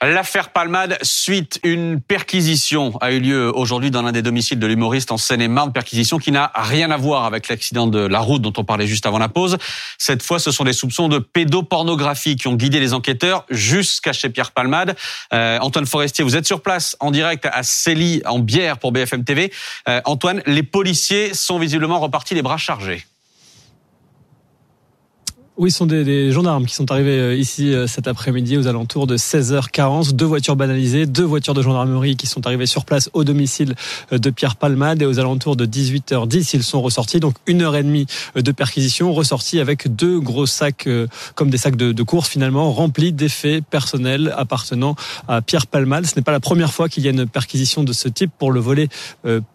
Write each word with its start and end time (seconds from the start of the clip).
L'affaire 0.00 0.50
Palmade, 0.50 0.96
suite, 1.02 1.58
une 1.64 2.00
perquisition 2.00 2.96
a 3.00 3.10
eu 3.10 3.18
lieu 3.18 3.50
aujourd'hui 3.52 3.90
dans 3.90 4.02
l'un 4.02 4.12
des 4.12 4.22
domiciles 4.22 4.60
de 4.60 4.66
l'humoriste 4.68 5.10
en 5.10 5.16
Seine-et-Marne, 5.16 5.72
perquisition 5.72 6.18
qui 6.18 6.30
n'a 6.30 6.52
rien 6.54 6.92
à 6.92 6.96
voir 6.96 7.24
avec 7.24 7.48
l'accident 7.48 7.88
de 7.88 7.98
la 7.98 8.20
route 8.20 8.40
dont 8.40 8.52
on 8.56 8.62
parlait 8.62 8.86
juste 8.86 9.06
avant 9.06 9.18
la 9.18 9.28
pause. 9.28 9.58
Cette 9.98 10.22
fois, 10.22 10.38
ce 10.38 10.52
sont 10.52 10.62
des 10.62 10.72
soupçons 10.72 11.08
de 11.08 11.18
pédopornographie 11.18 12.36
qui 12.36 12.46
ont 12.46 12.54
guidé 12.54 12.78
les 12.78 12.94
enquêteurs 12.94 13.44
jusqu'à 13.50 14.12
chez 14.12 14.28
Pierre 14.28 14.52
Palmade. 14.52 14.94
Euh, 15.32 15.58
Antoine 15.58 15.86
Forestier, 15.86 16.22
vous 16.22 16.36
êtes 16.36 16.46
sur 16.46 16.60
place 16.60 16.96
en 17.00 17.10
direct 17.10 17.48
à 17.50 17.64
Célie, 17.64 18.22
en 18.24 18.38
Bière 18.38 18.78
pour 18.78 18.92
BFM 18.92 19.24
TV. 19.24 19.52
Euh, 19.88 20.00
Antoine, 20.04 20.42
les 20.46 20.62
policiers 20.62 21.34
sont 21.34 21.58
visiblement 21.58 21.98
repartis 21.98 22.34
les 22.34 22.42
bras 22.42 22.56
chargés. 22.56 23.04
Oui, 25.58 25.72
ce 25.72 25.78
sont 25.78 25.86
des, 25.86 26.04
des, 26.04 26.30
gendarmes 26.30 26.66
qui 26.66 26.74
sont 26.76 26.92
arrivés 26.92 27.18
euh, 27.18 27.34
ici 27.34 27.74
euh, 27.74 27.88
cet 27.88 28.06
après-midi 28.06 28.56
aux 28.56 28.68
alentours 28.68 29.08
de 29.08 29.16
16h40. 29.16 30.12
Deux 30.12 30.24
voitures 30.24 30.54
banalisées, 30.54 31.04
deux 31.04 31.24
voitures 31.24 31.52
de 31.52 31.62
gendarmerie 31.62 32.16
qui 32.16 32.28
sont 32.28 32.46
arrivées 32.46 32.66
sur 32.66 32.84
place 32.84 33.10
au 33.12 33.24
domicile 33.24 33.74
euh, 34.12 34.18
de 34.18 34.30
Pierre 34.30 34.54
Palmade 34.54 35.02
et 35.02 35.04
aux 35.04 35.18
alentours 35.18 35.56
de 35.56 35.66
18h10, 35.66 36.50
ils 36.54 36.62
sont 36.62 36.80
ressortis. 36.80 37.18
Donc 37.18 37.34
une 37.48 37.62
heure 37.62 37.74
et 37.74 37.82
demie 37.82 38.06
de 38.36 38.52
perquisition, 38.52 39.12
ressortis 39.12 39.58
avec 39.58 39.92
deux 39.92 40.20
gros 40.20 40.46
sacs, 40.46 40.88
comme 41.34 41.50
des 41.50 41.58
sacs 41.58 41.74
de, 41.74 41.90
de 41.90 42.02
course 42.04 42.28
finalement, 42.28 42.70
remplis 42.70 43.12
d'effets 43.12 43.60
personnels 43.60 44.32
appartenant 44.36 44.94
à 45.26 45.42
Pierre 45.42 45.66
Palmade. 45.66 46.06
Ce 46.06 46.14
n'est 46.14 46.22
pas 46.22 46.30
la 46.30 46.38
première 46.38 46.72
fois 46.72 46.88
qu'il 46.88 47.02
y 47.02 47.08
a 47.08 47.10
une 47.10 47.26
perquisition 47.26 47.82
de 47.82 47.92
ce 47.92 48.08
type 48.08 48.30
pour 48.38 48.52
le 48.52 48.60
volet 48.60 48.88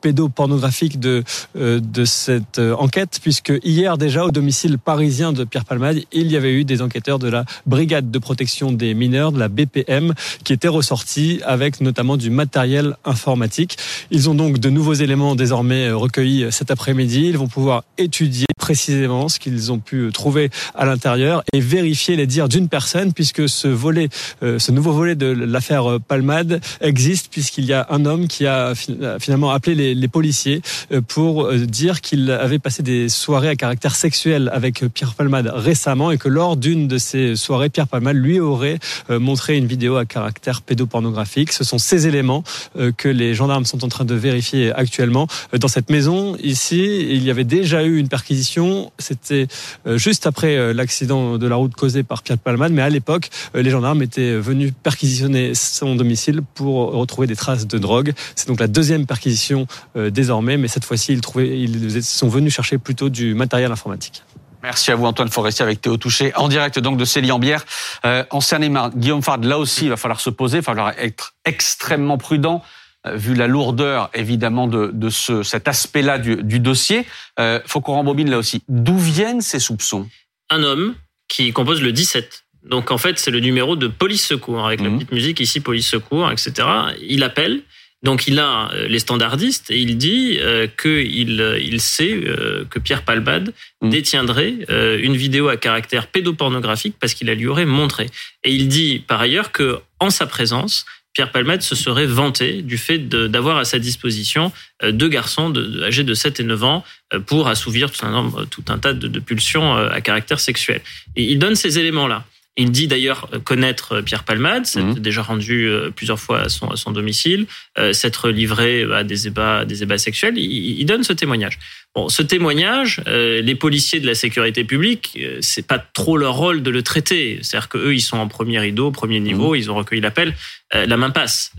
pédopornographique 0.01 0.99
de, 0.99 1.23
de 1.55 2.05
cette 2.05 2.59
enquête, 2.59 3.19
puisque 3.21 3.53
hier 3.63 3.97
déjà 3.97 4.25
au 4.25 4.31
domicile 4.31 4.77
parisien 4.77 5.31
de 5.31 5.45
Pierre 5.45 5.65
Palmade, 5.65 5.92
il 6.11 6.31
y 6.31 6.37
avait 6.37 6.53
eu 6.53 6.63
des 6.63 6.81
enquêteurs 6.81 7.19
de 7.19 7.27
la 7.27 7.45
brigade 7.65 8.11
de 8.11 8.19
protection 8.19 8.71
des 8.71 8.93
mineurs, 8.93 9.31
de 9.31 9.39
la 9.39 9.47
BPM, 9.47 10.13
qui 10.43 10.53
étaient 10.53 10.67
ressortis 10.67 11.39
avec 11.45 11.81
notamment 11.81 12.17
du 12.17 12.29
matériel 12.29 12.95
informatique. 13.05 13.77
Ils 14.11 14.29
ont 14.29 14.35
donc 14.35 14.59
de 14.59 14.69
nouveaux 14.69 14.93
éléments 14.93 15.35
désormais 15.35 15.91
recueillis 15.91 16.51
cet 16.51 16.71
après-midi. 16.71 17.27
Ils 17.27 17.37
vont 17.37 17.47
pouvoir 17.47 17.83
étudier 17.97 18.47
précisément 18.57 19.29
ce 19.29 19.39
qu'ils 19.39 19.71
ont 19.71 19.79
pu 19.79 20.09
trouver 20.13 20.49
à 20.75 20.85
l'intérieur 20.85 21.43
et 21.53 21.59
vérifier 21.59 22.15
les 22.15 22.27
dires 22.27 22.49
d'une 22.49 22.69
personne 22.69 23.13
puisque 23.13 23.47
ce 23.49 23.67
volet, 23.67 24.09
euh, 24.41 24.59
ce 24.59 24.71
nouveau 24.71 24.93
volet 24.93 25.15
de 25.15 25.27
l'affaire 25.27 25.99
Palmade 26.07 26.61
existe 26.81 27.27
puisqu'il 27.29 27.65
y 27.65 27.73
a 27.73 27.85
un 27.89 28.05
homme 28.05 28.27
qui 28.27 28.45
a 28.47 28.73
finalement 29.19 29.51
appelé 29.51 29.75
les, 29.75 29.95
les 29.95 30.07
policiers 30.07 30.61
euh, 30.91 31.01
pour 31.01 31.45
euh, 31.45 31.57
dire 31.65 32.01
qu'il 32.01 32.31
avait 32.31 32.59
passé 32.59 32.83
des 32.83 33.09
soirées 33.09 33.49
à 33.49 33.55
caractère 33.55 33.95
sexuel 33.95 34.49
avec 34.53 34.85
Pierre 34.93 35.13
Palmade 35.13 35.51
récemment 35.53 35.82
et 36.11 36.17
que 36.17 36.29
lors 36.29 36.55
d'une 36.55 36.87
de 36.87 36.97
ces 36.97 37.35
soirées, 37.35 37.69
Pierre 37.69 37.87
Palmade 37.87 38.15
lui 38.15 38.39
aurait 38.39 38.79
euh, 39.09 39.19
montré 39.19 39.57
une 39.57 39.65
vidéo 39.65 39.97
à 39.97 40.05
caractère 40.05 40.61
pédopornographique. 40.61 41.51
Ce 41.51 41.65
sont 41.65 41.77
ces 41.77 42.07
éléments 42.07 42.43
euh, 42.77 42.91
que 42.95 43.09
les 43.09 43.33
gendarmes 43.33 43.65
sont 43.65 43.83
en 43.83 43.89
train 43.89 44.05
de 44.05 44.15
vérifier 44.15 44.71
actuellement. 44.71 45.27
Euh, 45.53 45.57
dans 45.57 45.67
cette 45.67 45.89
maison, 45.89 46.37
ici, 46.41 47.05
il 47.09 47.23
y 47.23 47.29
avait 47.29 47.43
déjà 47.43 47.83
eu 47.83 47.97
une 47.97 48.07
perquisition. 48.07 48.91
C'était 48.97 49.47
juste 49.95 50.27
après 50.27 50.73
l'accident 50.73 51.37
de 51.37 51.47
la 51.47 51.55
route 51.55 51.73
causé 51.73 52.03
par 52.03 52.23
Pierre 52.23 52.37
Palmade, 52.37 52.71
mais 52.71 52.81
à 52.81 52.89
l'époque, 52.89 53.29
les 53.53 53.69
gendarmes 53.69 54.01
étaient 54.01 54.35
venus 54.35 54.71
perquisitionner 54.83 55.53
son 55.55 55.95
domicile 55.95 56.41
pour 56.53 56.93
retrouver 56.93 57.27
des 57.27 57.35
traces 57.35 57.67
de 57.67 57.77
drogue. 57.77 58.13
C'est 58.35 58.47
donc 58.47 58.59
la 58.59 58.67
deuxième 58.67 59.05
perquisition 59.05 59.67
désormais, 59.95 60.57
mais 60.57 60.67
cette 60.67 60.85
fois-ci, 60.85 61.13
ils, 61.13 61.95
ils 61.95 62.03
sont 62.03 62.29
venus 62.29 62.53
chercher 62.53 62.77
plutôt 62.77 63.09
du 63.09 63.33
matériel 63.33 63.71
informatique. 63.71 64.23
Merci 64.63 64.91
à 64.91 64.95
vous 64.95 65.05
Antoine 65.05 65.27
Forestier 65.27 65.63
avec 65.63 65.81
Théo 65.81 65.97
Touché 65.97 66.33
en 66.35 66.47
direct 66.47 66.79
donc 66.79 66.97
de 66.97 67.03
Célie-en-Bière 67.03 67.65
euh, 68.05 68.23
en 68.29 68.39
Seine-et-Marne. 68.39 68.93
Guillaume 68.95 69.21
Fard, 69.21 69.39
là 69.39 69.59
aussi 69.59 69.83
il 69.83 69.89
va 69.89 69.97
falloir 69.97 70.21
se 70.21 70.29
poser, 70.29 70.59
il 70.59 70.61
va 70.61 70.65
falloir 70.65 70.93
être 70.97 71.33
extrêmement 71.43 72.17
prudent 72.17 72.63
euh, 73.05 73.17
vu 73.17 73.35
la 73.35 73.47
lourdeur 73.47 74.09
évidemment 74.13 74.67
de, 74.67 74.89
de 74.93 75.09
ce, 75.09 75.43
cet 75.43 75.67
aspect-là 75.67 76.17
du, 76.17 76.37
du, 76.37 76.61
dossier. 76.61 77.05
Euh, 77.41 77.59
faut 77.65 77.81
qu'on 77.81 77.95
rembobine 77.95 78.29
là 78.29 78.37
aussi. 78.37 78.63
D'où 78.69 78.97
viennent 78.97 79.41
ces 79.41 79.59
soupçons? 79.59 80.07
Un 80.49 80.63
homme 80.63 80.95
qui 81.27 81.51
compose 81.51 81.81
le 81.81 81.91
17. 81.91 82.45
Donc 82.63 82.89
en 82.91 82.97
fait 82.97 83.19
c'est 83.19 83.31
le 83.31 83.41
numéro 83.41 83.75
de 83.75 83.87
police 83.87 84.25
secours 84.25 84.65
avec 84.65 84.79
la 84.79 84.89
mmh. 84.89 84.95
petite 84.95 85.11
musique 85.11 85.39
ici 85.41 85.59
police 85.59 85.89
secours 85.89 86.31
etc. 86.31 86.65
Il 87.01 87.23
appelle 87.23 87.63
donc 88.03 88.27
il 88.27 88.37
a 88.37 88.69
euh, 88.73 88.87
les 88.87 88.99
standardistes 88.99 89.71
et 89.71 89.79
il 89.79 89.97
dit 89.97 90.37
euh, 90.41 90.67
qu'il 90.67 91.41
euh, 91.41 91.59
il 91.59 91.79
sait 91.79 92.21
que 92.69 92.79
Pierre 92.79 93.03
Palmade 93.03 93.53
mmh. 93.81 93.89
détiendrait 93.89 94.53
une 95.01 95.15
vidéo 95.15 95.47
à 95.47 95.57
caractère 95.57 96.07
pédopornographique 96.07 96.95
parce 96.99 97.13
qu'il 97.13 97.27
la 97.27 97.35
lui 97.35 97.47
aurait 97.47 97.65
montré. 97.65 98.09
Et 98.43 98.51
il 98.53 98.67
dit 98.67 98.99
par 98.99 99.21
ailleurs 99.21 99.51
que 99.51 99.79
en 99.99 100.09
sa 100.09 100.25
présence, 100.27 100.85
Pierre 101.13 101.31
Palmade 101.31 101.61
se 101.61 101.75
serait 101.75 102.05
vanté 102.05 102.61
du 102.61 102.77
fait 102.77 102.97
d'avoir 103.07 103.57
à 103.57 103.65
sa 103.65 103.79
disposition 103.79 104.51
deux 104.83 105.07
garçons 105.07 105.49
de, 105.49 105.83
âgés 105.83 106.03
de 106.03 106.13
7 106.13 106.39
et 106.39 106.43
9 106.43 106.63
ans 106.63 106.83
pour 107.27 107.47
assouvir 107.47 107.91
tout 107.91 108.05
un, 108.05 108.31
tout 108.49 108.65
un 108.67 108.79
tas 108.79 108.93
de, 108.93 109.07
de 109.07 109.19
pulsions 109.19 109.75
à 109.75 110.01
caractère 110.01 110.39
sexuel. 110.39 110.81
Et 111.15 111.23
il 111.23 111.39
donne 111.39 111.55
ces 111.55 111.79
éléments-là. 111.79 112.25
Il 112.55 112.71
dit 112.71 112.87
d'ailleurs 112.87 113.29
connaître 113.43 114.01
Pierre 114.01 114.23
Palmade, 114.23 114.67
s'être 114.67 114.97
mmh. 114.97 114.99
déjà 114.99 115.23
rendu 115.23 115.67
euh, 115.67 115.89
plusieurs 115.89 116.19
fois 116.19 116.41
à 116.41 116.49
son, 116.49 116.67
à 116.67 116.75
son 116.75 116.91
domicile, 116.91 117.47
euh, 117.79 117.93
s'être 117.93 118.29
livré 118.29 118.83
à 118.93 119.03
des 119.03 119.27
ébats, 119.27 119.65
des 119.65 119.81
ébats 119.81 119.97
sexuels. 119.97 120.37
Il, 120.37 120.79
il, 120.79 120.85
donne 120.85 121.03
ce 121.03 121.13
témoignage. 121.13 121.57
Bon, 121.95 122.09
ce 122.09 122.23
témoignage, 122.23 123.01
euh, 123.07 123.39
les 123.43 123.53
policiers 123.53 123.99
de 123.99 124.07
la 124.07 124.15
sécurité 124.15 124.63
publique, 124.63 125.15
euh, 125.21 125.37
c'est 125.41 125.67
pas 125.67 125.77
trop 125.77 126.17
leur 126.17 126.33
rôle 126.33 126.63
de 126.63 126.71
le 126.71 126.81
traiter. 126.81 127.37
C'est-à-dire 127.43 127.69
que 127.69 127.77
eux, 127.77 127.93
ils 127.93 128.01
sont 128.01 128.17
en 128.17 128.27
premier 128.27 128.57
rideau, 128.57 128.89
premier 128.89 129.19
niveau, 129.19 129.53
mmh. 129.53 129.57
ils 129.57 129.69
ont 129.69 129.75
recueilli 129.75 130.01
l'appel. 130.01 130.33
Euh, 130.73 130.87
la 130.87 130.97
main 130.97 131.11
passe. 131.11 131.51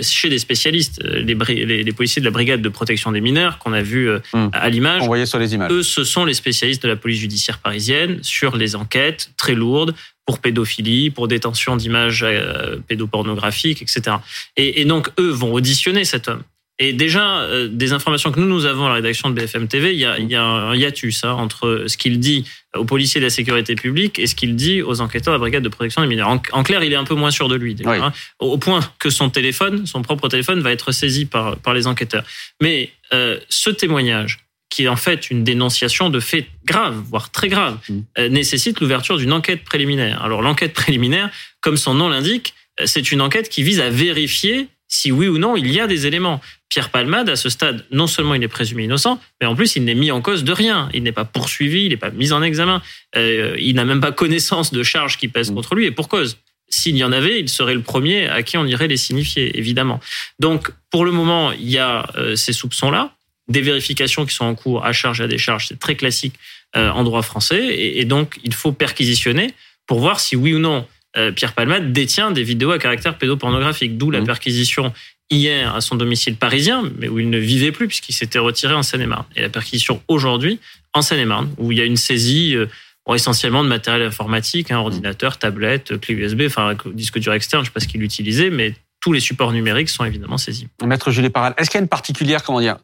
chez 0.00 0.30
des 0.30 0.38
spécialistes, 0.38 1.02
les, 1.04 1.34
les, 1.34 1.82
les, 1.82 1.92
policiers 1.92 2.20
de 2.20 2.24
la 2.24 2.30
brigade 2.30 2.62
de 2.62 2.68
protection 2.70 3.12
des 3.12 3.20
mineurs 3.20 3.58
qu'on 3.58 3.74
a 3.74 3.82
vu 3.82 4.08
mmh. 4.08 4.48
à 4.54 4.70
l'image, 4.70 5.02
sur 5.26 5.38
les 5.38 5.54
images. 5.54 5.70
Eux, 5.70 5.82
ce 5.82 6.04
sont 6.04 6.24
les 6.24 6.32
spécialistes 6.32 6.82
de 6.82 6.88
la 6.88 6.96
police 6.96 7.20
judiciaire 7.20 7.58
parisienne 7.58 8.18
sur 8.22 8.56
les 8.56 8.74
enquêtes 8.74 9.30
très 9.36 9.54
lourdes 9.54 9.94
pour 10.26 10.38
pédophilie, 10.38 11.10
pour 11.10 11.28
détention 11.28 11.76
d'images 11.76 12.22
euh, 12.22 12.78
pédopornographiques, 12.86 13.82
etc. 13.82 14.16
Et, 14.56 14.80
et, 14.80 14.84
donc, 14.84 15.10
eux 15.18 15.30
vont 15.30 15.52
auditionner 15.52 16.04
cet 16.04 16.28
homme. 16.28 16.42
Et 16.78 16.92
déjà, 16.92 17.42
euh, 17.42 17.68
des 17.68 17.92
informations 17.92 18.32
que 18.32 18.40
nous, 18.40 18.46
nous 18.48 18.64
avons 18.64 18.86
à 18.86 18.88
la 18.88 18.94
rédaction 18.96 19.30
de 19.30 19.34
BFM 19.34 19.68
TV, 19.68 19.92
il 19.92 20.00
y 20.00 20.04
a, 20.04 20.18
il 20.18 20.28
y 20.28 20.34
a 20.34 20.42
un 20.42 20.74
hiatus 20.74 21.22
hein, 21.22 21.32
entre 21.32 21.84
ce 21.86 21.96
qu'il 21.96 22.18
dit 22.18 22.44
aux 22.74 22.84
policiers 22.84 23.20
de 23.20 23.26
la 23.26 23.30
sécurité 23.30 23.74
publique 23.74 24.18
et 24.18 24.26
ce 24.26 24.34
qu'il 24.34 24.56
dit 24.56 24.80
aux 24.82 25.00
enquêteurs 25.00 25.32
de 25.32 25.36
la 25.36 25.40
brigade 25.40 25.62
de 25.62 25.68
protection 25.68 26.00
des 26.00 26.08
mineurs. 26.08 26.28
En, 26.28 26.62
clair, 26.62 26.82
il 26.82 26.92
est 26.92 26.96
un 26.96 27.04
peu 27.04 27.14
moins 27.14 27.30
sûr 27.30 27.48
de 27.48 27.54
lui, 27.54 27.76
oui. 27.84 27.96
hein, 27.98 28.12
au 28.38 28.56
point 28.58 28.80
que 28.98 29.10
son 29.10 29.28
téléphone, 29.28 29.86
son 29.86 30.02
propre 30.02 30.28
téléphone, 30.28 30.60
va 30.60 30.72
être 30.72 30.92
saisi 30.92 31.26
par, 31.26 31.56
par 31.58 31.74
les 31.74 31.86
enquêteurs. 31.86 32.24
Mais 32.60 32.90
euh, 33.12 33.38
ce 33.48 33.68
témoignage, 33.70 34.38
qui 34.72 34.84
est 34.84 34.88
en 34.88 34.96
fait 34.96 35.30
une 35.30 35.44
dénonciation 35.44 36.08
de 36.08 36.18
faits 36.18 36.46
graves, 36.64 36.96
voire 37.10 37.30
très 37.30 37.48
graves, 37.48 37.76
mmh. 37.88 37.98
euh, 38.18 38.28
nécessite 38.30 38.80
l'ouverture 38.80 39.18
d'une 39.18 39.34
enquête 39.34 39.64
préliminaire. 39.64 40.22
Alors 40.22 40.40
l'enquête 40.40 40.72
préliminaire, 40.72 41.30
comme 41.60 41.76
son 41.76 41.92
nom 41.92 42.08
l'indique, 42.08 42.54
euh, 42.80 42.86
c'est 42.86 43.12
une 43.12 43.20
enquête 43.20 43.50
qui 43.50 43.62
vise 43.62 43.80
à 43.80 43.90
vérifier 43.90 44.68
si 44.88 45.12
oui 45.12 45.28
ou 45.28 45.36
non 45.36 45.56
il 45.56 45.70
y 45.70 45.78
a 45.78 45.86
des 45.86 46.06
éléments. 46.06 46.40
Pierre 46.70 46.88
Palmade, 46.88 47.28
à 47.28 47.36
ce 47.36 47.50
stade, 47.50 47.84
non 47.90 48.06
seulement 48.06 48.34
il 48.34 48.42
est 48.42 48.48
présumé 48.48 48.84
innocent, 48.84 49.20
mais 49.42 49.46
en 49.46 49.54
plus 49.54 49.76
il 49.76 49.84
n'est 49.84 49.94
mis 49.94 50.10
en 50.10 50.22
cause 50.22 50.42
de 50.42 50.52
rien. 50.52 50.88
Il 50.94 51.02
n'est 51.02 51.12
pas 51.12 51.26
poursuivi, 51.26 51.84
il 51.84 51.90
n'est 51.90 51.98
pas 51.98 52.10
mis 52.10 52.32
en 52.32 52.42
examen. 52.42 52.80
Euh, 53.14 53.54
il 53.58 53.74
n'a 53.74 53.84
même 53.84 54.00
pas 54.00 54.12
connaissance 54.12 54.72
de 54.72 54.82
charges 54.82 55.18
qui 55.18 55.28
pèsent 55.28 55.50
mmh. 55.50 55.54
contre 55.54 55.74
lui 55.74 55.84
et 55.84 55.90
pour 55.90 56.08
cause. 56.08 56.38
S'il 56.70 56.96
y 56.96 57.04
en 57.04 57.12
avait, 57.12 57.38
il 57.38 57.50
serait 57.50 57.74
le 57.74 57.82
premier 57.82 58.26
à 58.28 58.42
qui 58.42 58.56
on 58.56 58.64
irait 58.64 58.88
les 58.88 58.96
signifier, 58.96 59.58
évidemment. 59.58 60.00
Donc, 60.38 60.70
pour 60.90 61.04
le 61.04 61.12
moment, 61.12 61.52
il 61.52 61.68
y 61.68 61.76
a 61.76 62.08
euh, 62.16 62.34
ces 62.36 62.54
soupçons-là 62.54 63.14
des 63.52 63.60
vérifications 63.60 64.26
qui 64.26 64.34
sont 64.34 64.44
en 64.44 64.54
cours 64.54 64.84
à 64.84 64.92
charge 64.92 65.20
et 65.20 65.24
à 65.24 65.28
décharge. 65.28 65.68
C'est 65.68 65.78
très 65.78 65.94
classique 65.94 66.34
euh, 66.76 66.90
en 66.90 67.04
droit 67.04 67.22
français. 67.22 67.64
Et, 67.66 68.00
et, 68.00 68.04
donc, 68.04 68.40
il 68.44 68.54
faut 68.54 68.72
perquisitionner 68.72 69.54
pour 69.86 70.00
voir 70.00 70.20
si 70.20 70.36
oui 70.36 70.54
ou 70.54 70.58
non 70.58 70.86
euh, 71.16 71.30
Pierre 71.30 71.52
Palmade 71.52 71.92
détient 71.92 72.30
des 72.30 72.42
vidéos 72.42 72.70
à 72.70 72.78
caractère 72.78 73.18
pédopornographique. 73.18 73.98
D'où 73.98 74.10
la 74.10 74.22
mmh. 74.22 74.26
perquisition 74.26 74.92
hier 75.30 75.74
à 75.74 75.80
son 75.80 75.96
domicile 75.96 76.36
parisien, 76.36 76.82
mais 76.98 77.08
où 77.08 77.18
il 77.18 77.30
ne 77.30 77.38
vivait 77.38 77.72
plus 77.72 77.88
puisqu'il 77.88 78.14
s'était 78.14 78.38
retiré 78.38 78.74
en 78.74 78.82
Seine-et-Marne. 78.82 79.24
Et 79.36 79.42
la 79.42 79.48
perquisition 79.48 80.02
aujourd'hui 80.08 80.58
en 80.94 81.02
Seine-et-Marne, 81.02 81.50
où 81.58 81.72
il 81.72 81.78
y 81.78 81.80
a 81.80 81.84
une 81.84 81.96
saisie 81.96 82.56
euh, 82.56 82.66
essentiellement 83.14 83.62
de 83.62 83.68
matériel 83.68 84.02
informatique, 84.02 84.70
hein, 84.70 84.78
ordinateur, 84.78 85.38
tablette, 85.38 85.98
clé 86.00 86.14
USB, 86.14 86.42
enfin 86.46 86.76
disque 86.94 87.18
dur 87.18 87.32
externe, 87.32 87.64
je 87.64 87.68
ne 87.68 87.70
sais 87.70 87.74
pas 87.74 87.80
ce 87.80 87.88
qu'il 87.88 88.02
utilisait, 88.02 88.50
mais 88.50 88.74
tous 89.00 89.12
les 89.12 89.20
supports 89.20 89.52
numériques 89.52 89.88
sont 89.88 90.04
évidemment 90.04 90.38
saisis. 90.38 90.68
Maître 90.84 91.10
Julie 91.10 91.30
Paral, 91.30 91.54
est-ce 91.58 91.68
qu'il 91.68 91.78
y 91.78 91.80
a 91.80 91.82
une 91.82 91.88
particulière, 91.88 92.42
comment 92.42 92.60
dire, 92.60 92.76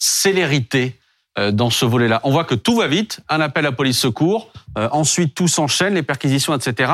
célérité 0.00 0.98
euh, 1.38 1.52
dans 1.52 1.70
ce 1.70 1.84
volet-là. 1.84 2.20
On 2.24 2.32
voit 2.32 2.42
que 2.42 2.56
tout 2.56 2.74
va 2.74 2.88
vite, 2.88 3.20
un 3.28 3.40
appel 3.40 3.64
à 3.66 3.70
police 3.70 3.98
secours, 3.98 4.50
euh, 4.76 4.88
ensuite 4.90 5.34
tout 5.36 5.46
s'enchaîne, 5.46 5.94
les 5.94 6.02
perquisitions, 6.02 6.56
etc. 6.56 6.92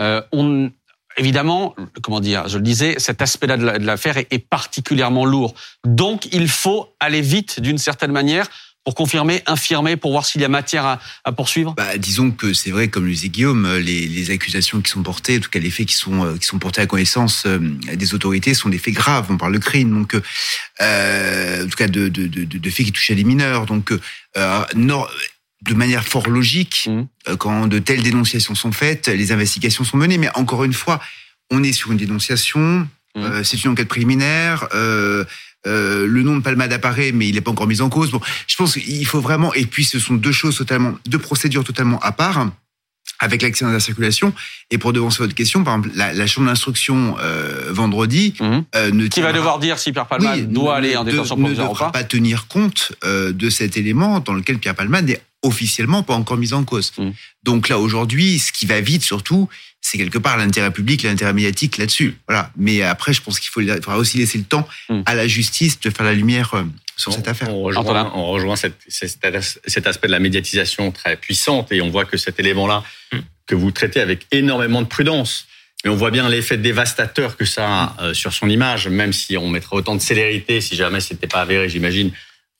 Euh, 0.00 0.20
on, 0.32 0.72
évidemment, 1.16 1.76
comment 2.02 2.18
dire, 2.18 2.48
je 2.48 2.58
le 2.58 2.64
disais, 2.64 2.96
cet 2.98 3.22
aspect-là 3.22 3.56
de 3.56 3.86
l'affaire 3.86 4.16
est, 4.16 4.26
est 4.32 4.40
particulièrement 4.40 5.24
lourd. 5.24 5.54
Donc, 5.84 6.26
il 6.32 6.48
faut 6.48 6.92
aller 6.98 7.20
vite 7.20 7.60
d'une 7.60 7.78
certaine 7.78 8.10
manière 8.10 8.48
pour 8.86 8.94
confirmer, 8.94 9.42
infirmer, 9.46 9.96
pour 9.96 10.12
voir 10.12 10.24
s'il 10.24 10.42
y 10.42 10.44
a 10.44 10.48
matière 10.48 11.00
à, 11.24 11.32
poursuivre? 11.32 11.74
Bah, 11.76 11.98
Disons 11.98 12.30
que 12.30 12.52
c'est 12.54 12.70
vrai, 12.70 12.86
comme 12.86 13.04
le 13.04 13.10
disait 13.10 13.30
Guillaume, 13.30 13.78
les, 13.78 14.30
accusations 14.30 14.80
qui 14.80 14.92
sont 14.92 15.02
portées, 15.02 15.38
en 15.38 15.40
tout 15.40 15.50
cas 15.50 15.58
les 15.58 15.70
faits 15.70 15.86
qui 15.86 15.96
sont, 15.96 16.24
euh, 16.24 16.36
qui 16.36 16.46
sont 16.46 16.60
portés 16.60 16.82
à 16.82 16.86
connaissance 16.86 17.46
euh, 17.46 17.58
des 17.58 18.14
autorités 18.14 18.54
sont 18.54 18.68
des 18.68 18.78
faits 18.78 18.94
graves. 18.94 19.26
On 19.28 19.38
parle 19.38 19.54
de 19.54 19.58
crime, 19.58 19.90
donc 19.90 20.14
euh, 20.80 21.64
en 21.64 21.68
tout 21.68 21.76
cas 21.76 21.88
de, 21.88 22.06
de, 22.06 22.28
de, 22.28 22.44
de, 22.44 22.70
faits 22.70 22.86
qui 22.86 22.92
touchent 22.92 23.10
à 23.10 23.16
des 23.16 23.24
mineurs. 23.24 23.66
Donc 23.66 23.90
euh, 24.36 24.64
de 24.76 25.74
manière 25.74 26.04
fort 26.04 26.28
logique, 26.28 26.88
mmh. 26.88 27.36
quand 27.38 27.66
de 27.66 27.80
telles 27.80 28.04
dénonciations 28.04 28.54
sont 28.54 28.70
faites, 28.70 29.08
les 29.08 29.32
investigations 29.32 29.82
sont 29.82 29.96
menées. 29.96 30.18
Mais 30.18 30.30
encore 30.36 30.62
une 30.62 30.72
fois, 30.72 31.00
on 31.50 31.64
est 31.64 31.72
sur 31.72 31.90
une 31.90 31.98
dénonciation, 31.98 32.88
mmh. 33.16 33.42
c'est 33.42 33.64
une 33.64 33.72
enquête 33.72 33.88
préliminaire. 33.88 34.68
Euh, 34.74 35.24
euh, 35.66 36.06
le 36.06 36.22
nom 36.22 36.36
de 36.36 36.42
Palmade 36.42 36.72
apparaît, 36.72 37.12
mais 37.12 37.28
il 37.28 37.34
n'est 37.34 37.40
pas 37.40 37.50
encore 37.50 37.66
mis 37.66 37.80
en 37.80 37.88
cause. 37.88 38.10
Bon, 38.10 38.20
je 38.46 38.56
pense 38.56 38.74
qu'il 38.74 39.06
faut 39.06 39.20
vraiment. 39.20 39.52
Et 39.54 39.66
puis, 39.66 39.84
ce 39.84 39.98
sont 39.98 40.14
deux 40.14 40.32
choses 40.32 40.56
totalement, 40.56 40.94
deux 41.06 41.18
procédures 41.18 41.64
totalement 41.64 41.98
à 42.00 42.12
part 42.12 42.46
avec 43.18 43.40
l'accident 43.40 43.70
de 43.70 43.74
la 43.74 43.80
circulation. 43.80 44.34
Et 44.70 44.78
pour 44.78 44.92
devancer 44.92 45.18
votre 45.18 45.34
question, 45.34 45.64
par 45.64 45.76
exemple, 45.76 45.96
la, 45.96 46.26
chambre 46.26 46.48
d'instruction 46.48 47.16
euh, 47.20 47.68
vendredi 47.70 48.34
mhm. 48.40 48.64
euh, 48.74 48.90
ne 48.90 49.06
qui 49.06 49.22
va 49.22 49.32
devoir 49.32 49.58
dire 49.58 49.78
si 49.78 49.92
Pierre 49.92 50.06
Palmade 50.06 50.52
doit 50.52 50.76
aller 50.76 50.96
en 50.96 51.04
détention 51.04 51.36
provisoire 51.36 51.72
ou 51.72 51.74
pas. 51.74 51.90
pas 51.90 52.04
tenir 52.04 52.46
compte 52.46 52.92
de 53.04 53.50
cet 53.50 53.76
élément 53.76 54.20
dans 54.20 54.34
lequel 54.34 54.58
Pierre 54.58 54.74
Palmade 54.74 55.06
n'est 55.06 55.20
officiellement 55.46 56.02
pas 56.02 56.14
encore 56.14 56.36
mis 56.36 56.52
en 56.52 56.64
cause. 56.64 56.92
Mhm. 56.98 57.14
Donc 57.42 57.68
là, 57.68 57.78
aujourd'hui, 57.78 58.38
ce 58.38 58.52
qui 58.52 58.66
va 58.66 58.80
vite 58.80 59.02
surtout, 59.02 59.48
c'est 59.86 59.98
quelque 59.98 60.18
part 60.18 60.36
l'intérêt 60.36 60.72
public, 60.72 61.04
l'intérêt 61.04 61.32
médiatique 61.32 61.78
là-dessus. 61.78 62.18
Voilà. 62.26 62.50
Mais 62.56 62.82
après, 62.82 63.12
je 63.12 63.22
pense 63.22 63.38
qu'il 63.38 63.50
faut, 63.50 63.60
faudra 63.60 63.98
aussi 63.98 64.18
laisser 64.18 64.38
le 64.38 64.44
temps 64.44 64.66
hmm. 64.88 65.02
à 65.06 65.14
la 65.14 65.28
justice 65.28 65.78
de 65.78 65.90
faire 65.90 66.04
la 66.04 66.12
lumière 66.12 66.54
euh, 66.54 66.64
sur 66.96 67.12
cette 67.12 67.28
affaire. 67.28 67.54
On 67.54 67.62
rejoint, 67.62 68.12
on 68.14 68.26
rejoint 68.26 68.56
cet 68.56 69.86
aspect 69.86 70.08
de 70.08 70.12
la 70.12 70.18
médiatisation 70.18 70.90
très 70.90 71.16
puissante 71.16 71.70
et 71.70 71.80
on 71.82 71.90
voit 71.90 72.04
que 72.04 72.16
cet 72.16 72.40
élément-là 72.40 72.82
hmm. 73.12 73.18
que 73.46 73.54
vous 73.54 73.70
traitez 73.70 74.00
avec 74.00 74.26
énormément 74.32 74.82
de 74.82 74.88
prudence. 74.88 75.46
Mais 75.84 75.90
on 75.90 75.96
voit 75.96 76.10
bien 76.10 76.28
l'effet 76.28 76.56
dévastateur 76.56 77.36
que 77.36 77.44
ça 77.44 77.66
a 77.68 78.02
euh, 78.02 78.14
sur 78.14 78.32
son 78.32 78.48
image, 78.48 78.88
même 78.88 79.12
si 79.12 79.36
on 79.36 79.48
mettrait 79.48 79.76
autant 79.76 79.94
de 79.94 80.00
célérité, 80.00 80.60
si 80.60 80.74
jamais 80.74 81.00
c'était 81.00 81.28
pas 81.28 81.42
avéré, 81.42 81.68
j'imagine, 81.68 82.10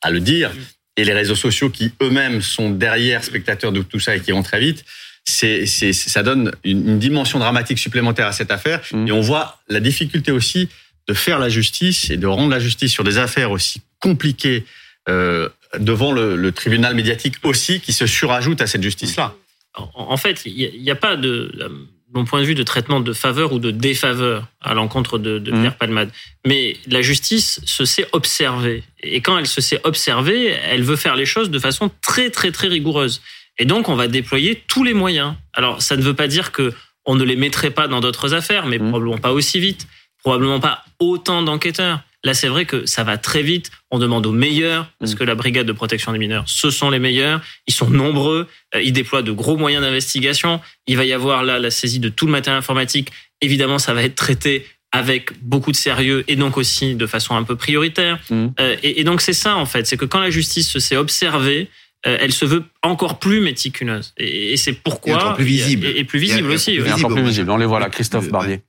à 0.00 0.12
le 0.12 0.21
dire. 0.21 0.53
Et 0.97 1.05
les 1.05 1.13
réseaux 1.13 1.35
sociaux 1.35 1.71
qui 1.71 1.93
eux-mêmes 2.01 2.41
sont 2.41 2.71
derrière 2.71 3.23
spectateurs 3.23 3.73
de 3.73 3.83
tout 3.83 4.01
ça 4.01 4.17
et 4.17 4.21
qui 4.21 4.33
vont 4.33 4.43
très 4.43 4.61
vite 4.61 4.85
c'est, 5.27 5.67
c'est, 5.67 5.93
ça 5.93 6.23
donne 6.23 6.53
une, 6.65 6.99
dimension 6.99 7.39
dramatique 7.39 7.79
supplémentaire 7.79 8.27
à 8.27 8.33
cette 8.33 8.51
affaire. 8.51 8.81
Mmh. 8.93 9.09
Et 9.09 9.13
on 9.13 9.21
voit 9.21 9.59
la 9.69 9.81
difficulté 9.81 10.33
aussi 10.33 10.69
de 11.09 11.15
faire 11.15 11.39
la 11.39 11.49
justice 11.49 12.11
et 12.11 12.17
de 12.17 12.27
rendre 12.27 12.51
la 12.51 12.61
justice 12.61 12.93
sur 12.93 13.05
des 13.05 13.19
affaires 13.19 13.51
aussi 13.51 13.83
compliquées 14.01 14.65
euh, 15.09 15.49
devant 15.79 16.13
le, 16.13 16.37
le, 16.37 16.53
tribunal 16.53 16.95
médiatique 16.95 17.37
aussi 17.43 17.81
qui 17.81 17.93
se 17.93 18.07
surajoute 18.07 18.61
à 18.61 18.67
cette 18.67 18.83
justice-là. 18.83 19.35
En 19.95 20.17
fait, 20.17 20.43
il 20.47 20.81
n'y 20.81 20.91
a, 20.91 20.97
pas 20.97 21.17
de, 21.17 21.53
mon 22.12 22.25
point 22.25 22.41
de 22.41 22.47
vue, 22.47 22.55
de 22.55 22.62
traitement 22.62 23.00
de 23.00 23.12
faveur 23.12 23.53
ou 23.53 23.58
de 23.58 23.70
défaveur 23.70 24.47
à 24.61 24.75
l'encontre 24.75 25.19
de, 25.19 25.38
de 25.38 25.50
mmh. 25.50 25.61
Pierre 25.61 25.76
Palmade. 25.76 26.11
Mais 26.47 26.76
la 26.87 27.03
justice 27.03 27.61
se 27.64 27.85
sait 27.85 28.06
observer. 28.12 28.85
Et 29.03 29.20
quand 29.20 29.38
elle 29.38 29.47
se 29.47 29.61
sait 29.61 29.81
observer, 29.85 30.47
elle 30.47 30.82
veut 30.82 30.97
faire 30.97 31.17
les 31.17 31.26
choses 31.26 31.50
de 31.50 31.58
façon 31.58 31.91
très, 32.03 32.31
très, 32.31 32.53
très 32.53 32.69
rigoureuse. 32.69 33.23
Et 33.58 33.64
donc, 33.64 33.88
on 33.88 33.97
va 33.97 34.06
déployer 34.08 34.62
tous 34.69 34.85
les 34.85 34.94
moyens. 34.94 35.35
Alors, 35.53 35.82
ça 35.82 35.97
ne 35.97 36.03
veut 36.03 36.14
pas 36.14 36.29
dire 36.29 36.53
que 36.53 36.73
on 37.05 37.14
ne 37.14 37.25
les 37.25 37.37
mettrait 37.37 37.70
pas 37.70 37.87
dans 37.88 38.00
d'autres 38.00 38.35
affaires, 38.35 38.67
mais 38.67 38.79
mmh. 38.79 38.88
probablement 38.88 39.19
pas 39.19 39.32
aussi 39.32 39.61
vite, 39.61 39.87
probablement 40.23 40.61
pas 40.61 40.85
autant 40.99 41.43
d'enquêteurs. 41.43 42.00
Là, 42.26 42.34
c'est 42.34 42.49
vrai 42.49 42.64
que 42.64 42.87
ça 42.87 43.05
va 43.05 43.19
très 43.19 43.43
vite. 43.43 43.70
On 43.93 44.00
demande 44.00 44.26
aux 44.26 44.32
meilleurs, 44.32 44.90
parce 44.99 45.12
mmh. 45.12 45.19
que 45.19 45.23
la 45.23 45.37
brigade 45.37 45.64
de 45.64 45.73
protection 45.73 46.11
des 46.11 46.19
mineurs, 46.19 46.43
ce 46.49 46.70
sont 46.70 46.90
les 46.90 46.99
meilleurs. 46.99 47.40
Ils 47.69 47.73
sont 47.73 47.88
nombreux. 47.88 48.49
Euh, 48.75 48.82
ils 48.82 48.93
déploient 48.93 49.23
de 49.23 49.31
gros 49.31 49.56
moyens 49.56 49.84
d'investigation. 49.84 50.61
Il 50.88 50.96
va 50.96 51.05
y 51.05 51.12
avoir 51.12 51.44
là 51.44 51.61
la 51.61 51.70
saisie 51.70 52.00
de 52.00 52.08
tout 52.08 52.26
le 52.26 52.32
matériel 52.32 52.58
informatique. 52.58 53.12
Évidemment, 53.43 53.78
ça 53.78 53.94
va 53.94 54.02
être 54.02 54.17
traité 54.17 54.67
avec 54.90 55.40
beaucoup 55.40 55.70
de 55.70 55.76
sérieux 55.76 56.25
et 56.26 56.34
donc 56.34 56.56
aussi 56.56 56.96
de 56.96 57.06
façon 57.06 57.37
un 57.37 57.44
peu 57.44 57.55
prioritaire. 57.55 58.19
Mmh. 58.28 58.46
Euh, 58.58 58.76
et, 58.82 59.00
et, 59.00 59.05
donc 59.05 59.20
c'est 59.20 59.32
ça 59.32 59.56
en 59.56 59.67
fait, 59.67 59.87
c'est 59.87 59.96
que 59.96 60.05
quand 60.05 60.20
la 60.20 60.31
justice 60.31 60.69
se 60.69 60.81
sait 60.81 60.96
observer, 60.96 61.69
euh, 62.06 62.19
elle 62.20 62.32
se 62.32 62.44
veut 62.44 62.64
encore 62.82 63.20
plus 63.20 63.40
méticuleuse. 63.40 64.14
Et, 64.17 64.56
c'est 64.56 64.73
pourquoi. 64.73 65.12
Et 65.12 65.17
encore 65.17 65.34
plus 65.34 65.44
visible. 65.44 65.87
Et, 65.87 66.02
plus 66.02 66.19
visible 66.19 66.50
aussi. 66.50 66.81
encore 66.93 67.12
plus 67.12 67.23
visible. 67.23 67.50
On 67.50 67.56
les 67.56 67.67
voit 67.67 67.78
là, 67.78 67.88
Christophe 67.88 68.31
Barbier. 68.31 68.62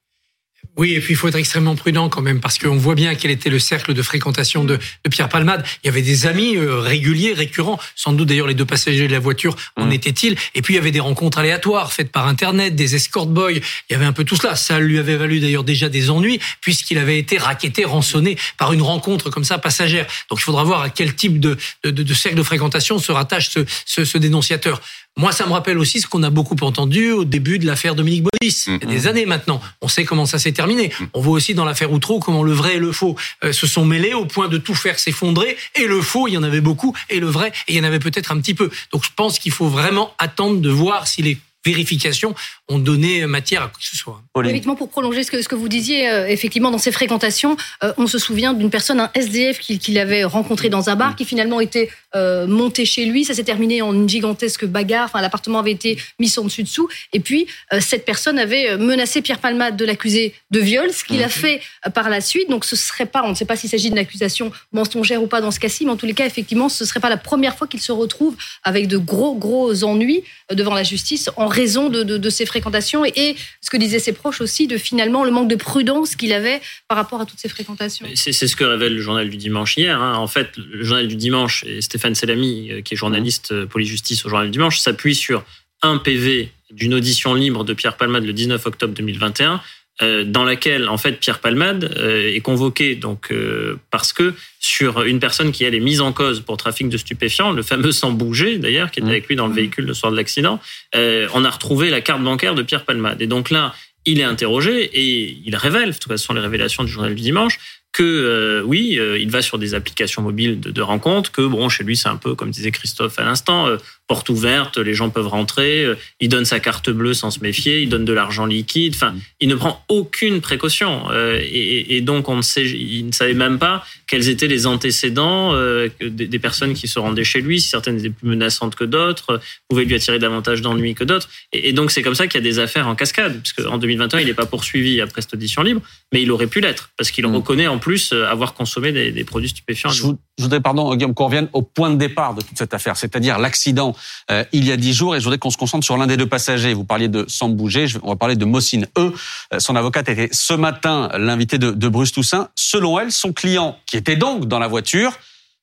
Oui, 0.78 0.94
et 0.94 1.00
puis 1.00 1.14
il 1.14 1.18
faut 1.18 1.28
être 1.28 1.36
extrêmement 1.36 1.76
prudent 1.76 2.08
quand 2.08 2.22
même, 2.22 2.40
parce 2.40 2.60
qu'on 2.60 2.76
voit 2.76 2.94
bien 2.94 3.16
quel 3.16 3.32
était 3.32 3.50
le 3.50 3.58
cercle 3.58 3.96
de 3.96 4.02
fréquentation 4.04 4.64
de, 4.64 4.78
Pierre 5.10 5.28
Palmade. 5.28 5.66
Il 5.84 5.88
y 5.88 5.90
avait 5.90 6.04
des 6.04 6.28
amis 6.28 6.56
euh, 6.56 6.80
réguliers, 6.80 7.34
récurrents, 7.34 7.80
sans 7.96 8.14
doute 8.14 8.28
d'ailleurs 8.28 8.46
les 8.46 8.54
deux 8.54 8.66
passagers 8.66 9.08
de 9.08 9.12
la 9.12 9.20
voiture 9.20 9.56
en 9.76 9.88
mmh. 9.88 9.92
étaient-ils. 9.92 10.38
Et 10.54 10.62
puis 10.62 10.76
il 10.76 10.78
y 10.78 10.80
avait 10.80 10.92
des 10.92 11.00
rencontres 11.00 11.40
aléatoires 11.40 11.92
faites 11.92 12.12
par 12.12 12.28
Internet, 12.28 12.76
des 12.76 12.94
escort 12.94 13.26
boys, 13.26 13.54
il 13.54 13.62
y 13.90 13.96
avait 13.96 14.06
un 14.06 14.14
peu 14.14 14.24
tout 14.24 14.36
cela. 14.36 14.56
Ça 14.56 14.80
lui 14.80 15.00
avait 15.00 15.16
valu 15.16 15.40
d'ailleurs 15.40 15.64
déjà 15.64 15.90
des 15.90 16.12
ennuis, 16.12 16.40
puisqu'il 16.62 17.00
avait 17.00 17.18
été 17.18 17.38
raquetté, 17.38 17.84
rançonné 17.84 18.38
par 18.58 18.74
une 18.74 18.84
rencontre 18.84 19.32
comme 19.32 19.44
ça 19.44 19.58
passagère. 19.58 20.06
Donc 20.30 20.40
il 20.40 20.44
faudra 20.44 20.64
voir 20.64 20.82
à 20.82 20.90
quel 20.90 21.16
type 21.16 21.40
de, 21.40 21.58
de, 21.84 22.14
cercle 22.14 22.38
de 22.38 22.44
fréquentation 22.44 23.00
se 23.00 23.12
rattache 23.12 23.50
ce, 23.50 24.06
ce 24.06 24.18
dénonciateur. 24.18 24.82
Moi, 25.18 25.32
ça 25.32 25.48
me 25.48 25.52
rappelle 25.52 25.80
aussi 25.80 26.00
ce 26.00 26.08
qu'on 26.08 26.22
a 26.22 26.30
beaucoup 26.30 26.56
entendu 26.62 27.12
au 27.12 27.26
début 27.26 27.58
de 27.58 27.66
l'affaire 27.66 27.96
Dominique 27.96 28.24
Baudis. 28.24 28.66
Il 28.68 28.74
y 28.74 28.76
a 28.76 28.78
des 28.78 28.86
mm-hmm. 29.02 29.08
années 29.08 29.26
maintenant. 29.26 29.60
On 29.82 29.88
sait 29.88 30.06
comment 30.06 30.28
ça 30.28 30.38
s'est 30.38 30.52
terminé. 30.52 30.90
Mm. 31.00 31.06
On 31.16 31.22
voit 31.22 31.34
aussi 31.34 31.56
dans 31.56 31.66
l'affaire 31.66 31.92
Outreau 31.92 32.20
comment 32.20 32.44
le 32.44 32.52
vrai 32.52 32.76
et 32.76 32.80
le 32.80 32.92
faux 32.92 33.16
euh, 33.44 33.52
se 33.52 33.66
sont 33.66 33.84
mêlés 33.84 34.14
au 34.14 34.26
point 34.26 34.48
de 34.48 34.58
tout 34.58 34.76
faire 34.76 35.00
s'effondrer. 35.00 35.58
Et 35.76 35.88
le 35.88 36.02
faux, 36.02 36.28
il 36.28 36.36
y 36.36 36.38
en 36.38 36.44
avait 36.44 36.62
beaucoup. 36.62 36.96
Et 37.10 37.20
le 37.20 37.28
vrai, 37.28 37.52
il 37.68 37.76
y 37.76 37.80
en 37.80 37.84
avait 37.84 38.00
peut-être 38.00 38.32
un 38.32 38.40
petit 38.40 38.54
peu. 38.54 38.70
Donc, 38.92 39.04
je 39.04 39.10
pense 39.16 39.40
qu'il 39.40 39.52
faut 39.52 39.68
vraiment 39.68 40.14
attendre 40.20 40.62
de 40.62 40.70
voir 40.70 41.08
si 41.08 41.24
les 41.24 41.40
vérifications 41.66 42.34
ont 42.70 42.80
donné 42.80 43.26
matière 43.26 43.64
à 43.64 43.68
quoi 43.68 43.80
que 43.80 43.86
ce 43.86 43.98
soit. 43.98 44.22
Effectivement, 44.40 44.76
pour 44.76 44.90
prolonger 44.90 45.24
ce 45.24 45.32
que, 45.32 45.42
ce 45.42 45.50
que 45.50 45.56
vous 45.56 45.68
disiez, 45.68 46.10
euh, 46.10 46.28
effectivement, 46.28 46.72
dans 46.72 46.78
ces 46.78 46.92
fréquentations, 46.92 47.58
euh, 47.84 47.94
on 47.98 48.08
se 48.08 48.20
souvient 48.20 48.54
d'une 48.54 48.70
personne, 48.70 49.00
un 49.00 49.10
SDF 49.14 49.60
qu'il 49.60 49.98
avait 49.98 50.24
rencontré 50.24 50.70
dans 50.70 50.90
un 50.90 50.96
bar, 50.96 51.16
qui 51.16 51.26
finalement 51.26 51.60
était 51.60 51.90
euh, 52.18 52.48
monté 52.48 52.86
chez 52.86 53.06
lui. 53.06 53.24
Ça 53.26 53.34
s'est 53.34 53.44
terminé 53.44 53.82
en 53.82 53.94
une 53.94 54.10
gigantesque 54.10 54.66
bagarre. 54.66 55.06
Enfin, 55.06 55.22
l'appartement 55.22 55.60
avait 55.60 55.72
été 55.72 55.98
mis 56.20 56.34
en 56.38 56.44
dessus 56.44 56.64
dessous. 56.64 56.90
Et 57.14 57.20
puis, 57.20 57.48
cette 57.80 58.06
personne 58.06 58.40
avait 58.40 58.78
menacé 58.78 59.22
Pierre 59.22 59.40
Palmade 59.40 59.78
de 59.78 59.86
l'accuser 59.86 60.34
de 60.52 60.60
viol, 60.60 60.92
ce 60.92 61.04
qu'il 61.04 61.22
a 61.24 61.28
mhm. 61.28 61.32
fait 61.32 61.62
par 61.94 62.10
la 62.10 62.22
suite. 62.22 62.50
Donc, 62.50 62.66
ce 62.66 62.76
serait 62.76 63.06
pas, 63.06 63.24
on 63.24 63.30
ne 63.30 63.36
sait 63.36 63.46
pas 63.46 63.56
s'il 63.56 63.70
s'agit 63.70 63.90
d'une 63.90 64.00
accusation 64.00 64.52
mensongère 64.72 65.22
ou 65.22 65.28
pas 65.28 65.42
dans 65.42 65.52
ce 65.52 65.60
cas-ci, 65.60 65.86
mais 65.86 65.92
en 65.92 65.98
tous 65.98 66.06
les 66.06 66.14
cas, 66.14 66.26
effectivement, 66.26 66.70
ce 66.70 66.86
serait 66.86 67.00
pas 67.00 67.10
la 67.10 67.18
première 67.18 67.58
fois 67.58 67.68
qu'il 67.68 67.82
se 67.82 67.92
retrouve 67.92 68.36
avec 68.64 68.88
de 68.88 68.98
gros, 68.98 69.36
gros 69.36 69.84
ennuis 69.84 70.24
devant 70.52 70.74
la 70.74 70.84
justice 70.84 71.30
en 71.36 71.48
raison 71.48 71.90
de, 71.90 72.04
de, 72.04 72.18
de 72.18 72.30
ces 72.30 72.46
fréquentations 72.46 73.06
et, 73.06 73.36
ce 73.62 73.70
que 73.70 73.78
disaient 73.78 74.00
ses 74.00 74.14
proches 74.14 74.42
aussi 74.42 74.68
de 74.68 74.78
finalement 74.78 75.24
le 75.24 75.32
manque 75.32 75.50
de 75.50 75.56
prudence 75.56 76.16
qu'il 76.16 76.34
avait 76.34 76.62
par 76.88 76.98
rapport 76.98 77.22
à 77.22 77.26
toutes 77.26 77.40
ces 77.40 77.50
fréquentations. 77.50 78.06
C'est 78.16 78.32
ce 78.32 78.56
que 78.56 78.64
révèle 78.64 78.96
le 78.96 79.02
journal 79.02 79.30
du 79.30 79.38
dimanche 79.38 79.78
hier. 79.78 80.02
Hein. 80.02 80.16
En 80.16 80.28
fait, 80.28 80.50
le 80.58 80.84
journal 80.84 81.08
du 81.08 81.16
dimanche 81.16 81.64
et 81.66 81.82
Stéphane 81.82 82.07
Selami, 82.16 82.72
euh, 82.72 82.82
qui 82.82 82.94
est 82.94 82.98
journaliste 82.98 83.52
euh, 83.52 83.66
police-justice 83.66 84.26
au 84.26 84.30
journal 84.30 84.48
du 84.48 84.52
dimanche, 84.52 84.80
s'appuie 84.80 85.16
sur 85.16 85.44
un 85.82 85.98
PV 85.98 86.50
d'une 86.72 86.94
audition 86.94 87.34
libre 87.34 87.64
de 87.64 87.74
Pierre 87.74 87.98
Palmade 87.98 88.26
le 88.26 88.34
19 88.34 88.66
octobre 88.66 88.94
2021 88.94 89.62
euh, 90.04 90.24
dans 90.24 90.44
laquelle 90.44 90.90
en 90.90 90.98
fait 90.98 91.14
Pierre 91.14 91.40
Palmade 91.40 91.96
euh, 91.98 92.32
est 92.32 92.42
convoqué 92.42 92.94
donc 92.94 93.32
euh, 93.32 93.80
parce 93.90 94.14
que 94.14 94.36
sur 94.60 95.02
une 95.02 95.20
personne 95.20 95.52
qui 95.52 95.64
elle 95.64 95.74
est 95.74 95.80
mise 95.80 96.02
en 96.02 96.14
cause 96.14 96.42
pour 96.42 96.56
trafic 96.56 96.88
de 96.88 96.98
stupéfiants, 96.98 97.52
le 97.52 97.64
fameux 97.64 97.92
sans 97.92 98.12
bouger 98.12 98.60
d'ailleurs 98.60 98.92
qui 98.92 99.00
était 99.00 99.08
mmh. 99.08 99.12
avec 99.12 99.28
lui 99.28 99.36
dans 99.36 99.48
le 99.48 99.56
véhicule 99.56 99.86
le 99.86 99.96
soir 99.96 100.12
de 100.12 100.18
l'accident, 100.18 100.60
on 100.94 101.44
a 101.44 101.50
retrouvé 101.50 101.90
la 101.90 102.02
carte 102.02 102.22
bancaire 102.22 102.54
de 102.54 102.62
Pierre 102.62 102.86
Palmade 102.86 103.20
et 103.24 103.28
donc 103.28 103.50
là 103.50 103.74
il 104.06 104.20
est 104.20 104.24
interrogé 104.24 104.84
et 104.84 105.36
il 105.44 105.56
révèle, 105.56 105.90
de 105.90 105.98
toute 105.98 106.12
façon 106.12 106.36
les 106.36 106.42
révélations 106.42 106.84
du 106.84 106.92
journal 106.92 107.16
du 107.16 107.22
dimanche, 107.24 107.58
que 107.98 108.04
euh, 108.04 108.62
oui, 108.64 109.00
euh, 109.00 109.18
il 109.18 109.32
va 109.32 109.42
sur 109.42 109.58
des 109.58 109.74
applications 109.74 110.22
mobiles 110.22 110.60
de, 110.60 110.70
de 110.70 110.82
rencontres, 110.84 111.32
que 111.32 111.42
bon, 111.42 111.68
chez 111.68 111.84
lui 111.84 111.98
c'est 111.98 112.10
un 112.10 112.16
peu 112.16 112.36
comme 112.36 112.52
disait 112.52 112.70
Christophe 112.70 113.18
à 113.18 113.24
l'instant, 113.24 113.66
euh, 113.66 113.78
porte 114.08 114.30
ouverte, 114.30 114.78
les 114.78 114.94
gens 114.94 115.10
peuvent 115.10 115.28
rentrer, 115.28 115.86
il 116.20 116.30
donne 116.30 116.46
sa 116.46 116.60
carte 116.60 116.90
bleue 116.90 117.14
sans 117.14 117.32
se 117.32 117.40
méfier, 117.42 117.82
il 117.82 117.90
donne 117.90 118.06
de 118.06 118.14
l'argent 118.14 118.46
liquide, 118.46 118.94
enfin, 118.96 119.16
il 119.40 119.50
ne 119.50 119.56
prend 119.56 119.84
aucune 119.90 120.42
précaution 120.42 121.04
et, 121.14 121.98
et, 121.98 122.02
donc 122.02 122.30
on 122.30 122.38
ne 122.38 122.42
sait, 122.42 122.66
il 122.66 123.08
ne 123.08 123.12
savait 123.12 123.34
même 123.34 123.60
pas 123.60 123.84
quels 124.08 124.30
étaient 124.30 124.48
les 124.48 124.66
antécédents 124.66 125.54
des, 126.00 126.28
des, 126.28 126.40
personnes 126.40 126.74
qui 126.74 126.88
se 126.88 127.00
rendaient 127.00 127.24
chez 127.24 127.42
lui, 127.42 127.60
si 127.60 127.70
certaines 127.70 128.00
étaient 128.00 128.10
plus 128.10 128.30
menaçantes 128.30 128.76
que 128.76 128.86
d'autres, 128.86 129.42
pouvaient 129.68 129.86
lui 129.86 129.96
attirer 129.96 130.20
davantage 130.20 130.62
d'ennuis 130.62 130.96
que 130.96 131.04
d'autres, 131.04 131.30
et, 131.52 131.74
donc 131.74 131.92
c'est 131.92 132.02
comme 132.02 132.16
ça 132.16 132.28
qu'il 132.28 132.42
y 132.42 132.44
a 132.44 132.50
des 132.50 132.60
affaires 132.60 132.88
en 132.88 132.96
cascade, 132.96 133.42
puisque 133.42 133.66
en 133.66 133.78
2021 133.78 134.20
il 134.22 134.28
n'est 134.28 134.34
pas 134.34 134.46
poursuivi 134.46 135.02
après 135.02 135.22
cette 135.22 135.34
audition 135.34 135.62
libre, 135.62 135.82
mais 136.14 136.22
il 136.22 136.32
aurait 136.32 136.48
pu 136.48 136.62
l'être 136.62 136.92
parce 136.98 137.12
qu'il 137.12 137.26
mm. 137.26 137.36
reconnaît 137.36 137.68
en 137.68 137.80
plus 137.80 138.12
euh, 138.14 138.28
avoir 138.28 138.54
consommé 138.54 138.92
des, 138.92 139.24
produits 139.24 139.50
stupéfiants. 139.50 139.90
Je, 139.90 140.04
voudrais, 140.40 140.62
pardon, 140.62 140.96
Guillaume, 140.96 141.14
qu'on 141.14 141.26
revienne 141.26 141.50
au 141.54 141.62
point 141.62 141.90
de 141.90 141.98
départ 141.98 142.34
de 142.34 142.42
toute 142.42 142.58
cette 142.58 142.74
affaire, 142.74 142.98
c'est-à-dire 142.98 143.40
l'accident 143.40 143.96
euh, 144.32 144.44
il 144.52 144.66
y 144.66 144.72
a 144.72 144.78
dix 144.78 144.94
jours, 144.94 145.16
et 145.16 145.20
je 145.20 145.24
voudrais 145.24 145.38
qu'on 145.38 145.50
se 145.50 145.58
concentre 145.58 145.86
sur 145.86 145.98
l'un 145.98 146.08
des 146.08 146.18
deux 146.18 146.28
passagers. 146.28 146.74
Vous 146.74 146.84
parliez 146.84 147.08
de 147.08 147.26
Sam 147.28 147.56
Bouger, 147.56 147.88
on 148.04 148.10
va 148.10 148.16
parler 148.16 148.36
de 148.36 148.46
Mossine 148.46 148.88
E. 148.98 149.14
Euh, 149.54 149.60
son 149.60 149.76
avocate 149.76 150.10
était 150.10 150.30
ce 150.32 150.54
matin 150.54 151.10
l'invité 151.18 151.58
de, 151.58 151.88
Bruce 151.88 152.12
Toussaint. 152.12 152.50
Selon 152.56 153.00
elle, 153.00 153.12
son 153.12 153.34
client, 153.34 153.78
qui 153.86 153.98
était 153.98 154.16
donc 154.16 154.46
dans 154.46 154.60
la 154.60 154.68
voiture, 154.68 155.18